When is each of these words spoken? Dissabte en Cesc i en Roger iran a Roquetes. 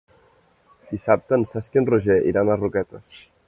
Dissabte 0.93 1.37
en 1.39 1.45
Cesc 1.51 1.77
i 1.77 1.81
en 1.83 1.87
Roger 1.93 2.19
iran 2.33 2.51
a 2.55 2.61
Roquetes. 2.65 3.25